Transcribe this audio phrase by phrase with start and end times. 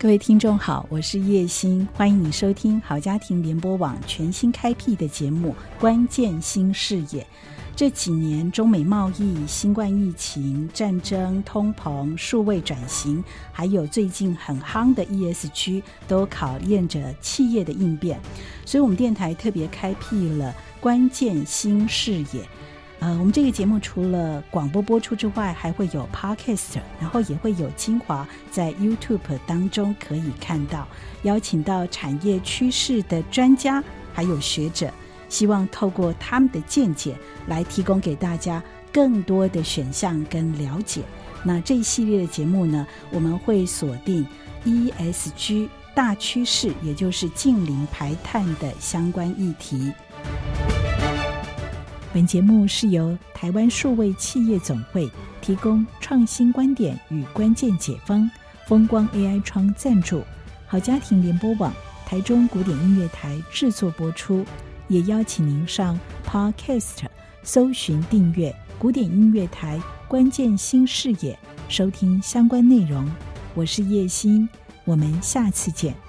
[0.00, 5.50] 各位听众好，我是叶欣，欢迎你收听好家庭联播网全新开辟的节目
[5.80, 7.20] 《关键新视野》。
[7.74, 18.20] 这几年，中美贸易、新冠疫情、战争、通膨、数位转型，还有最近很夯的 ESG，都考验着企业的应变。
[18.64, 22.24] 所以，我们电台特别开辟了《关键新视野》。
[23.00, 30.86] 呃，我们这个节目除了广播播出之外，还会有 podcast，然后也会有精华在 YouTube 当中可以看到，
[31.22, 34.92] 邀请到产业趋势的专家还有学者，
[35.28, 37.16] 希望透过他们的见解
[37.46, 38.60] 来提供给大家
[38.92, 41.02] 更多的选项跟了解。
[41.44, 44.26] 那这一系列的节目呢，我们会锁定
[44.64, 49.92] ESG 大趋势，也就是近零排碳的相关议题。
[52.10, 55.10] 本节目是由台湾数位企业总会
[55.42, 58.28] 提供创新观点与关键解方，
[58.66, 60.24] 风光 AI 窗赞助，
[60.66, 61.72] 好家庭联播网
[62.06, 64.42] 台中古典音乐台制作播出，
[64.88, 67.04] 也邀请您上 Podcast
[67.42, 71.38] 搜寻订阅古典音乐台关键新视野，
[71.68, 73.06] 收听相关内容。
[73.54, 74.48] 我是叶欣，
[74.86, 76.07] 我们下次见。